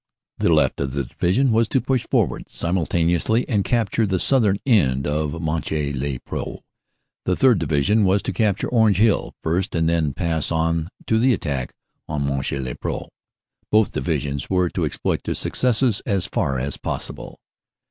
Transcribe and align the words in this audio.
The 0.39 0.51
left 0.51 0.79
of 0.81 0.93
the 0.93 1.03
Division 1.03 1.51
was 1.51 1.67
to 1.67 1.79
push 1.79 2.07
for 2.09 2.25
ward 2.25 2.49
simultaneously 2.49 3.47
and 3.47 3.63
capture 3.63 4.07
the 4.07 4.19
southern 4.19 4.57
end 4.65 5.05
of 5.05 5.39
Monchy 5.39 5.93
le 5.93 6.17
Preux. 6.21 6.61
The 7.25 7.35
3rd. 7.35 7.59
Division 7.59 8.03
was 8.03 8.23
to 8.23 8.33
capture 8.33 8.67
Orange 8.69 8.97
Hill 8.97 9.35
first 9.43 9.75
and 9.75 9.87
then 9.87 10.15
pass 10.15 10.51
on 10.51 10.89
to 11.05 11.19
the 11.19 11.33
attack 11.33 11.75
on 12.09 12.25
Monchy 12.25 12.57
le 12.59 12.73
Preux. 12.73 13.09
Both 13.69 13.91
Divisions 13.91 14.49
were 14.49 14.71
to 14.71 14.85
exploit 14.85 15.21
their 15.23 15.35
success 15.35 15.83
as 16.07 16.25
far 16.25 16.57
as 16.57 16.77
possible. 16.77 17.39